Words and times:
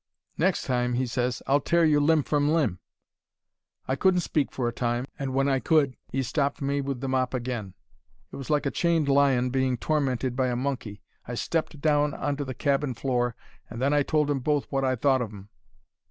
"'Next 0.35 0.63
time,' 0.63 0.93
he 0.95 1.05
ses, 1.05 1.43
'I'll 1.45 1.59
tear 1.59 1.85
you 1.85 1.99
limb 1.99 2.23
from 2.23 2.49
limb!' 2.49 2.79
"I 3.87 3.95
couldn't 3.95 4.21
speak 4.21 4.51
for 4.51 4.67
a 4.67 4.73
time, 4.73 5.05
and 5.19 5.31
when 5.35 5.47
I 5.47 5.59
could 5.59 5.95
'e 6.11 6.23
stopped 6.23 6.59
me 6.59 6.81
with 6.81 7.01
the 7.01 7.07
mop 7.07 7.35
agin. 7.35 7.75
It 8.31 8.37
was 8.37 8.49
like 8.49 8.65
a 8.65 8.71
chained 8.71 9.07
lion 9.07 9.51
being 9.51 9.77
tormented 9.77 10.35
by 10.35 10.47
a 10.47 10.55
monkey. 10.55 11.03
I 11.27 11.35
stepped 11.35 11.81
down 11.81 12.15
on 12.15 12.35
to 12.37 12.43
the 12.45 12.55
cabin 12.55 12.95
floor, 12.95 13.35
and 13.69 13.79
then 13.79 13.93
I 13.93 14.01
told 14.01 14.31
'em 14.31 14.39
both 14.39 14.65
wot 14.71 14.83
I 14.83 14.95
thought 14.95 15.21
of 15.21 15.31
'em. 15.31 15.49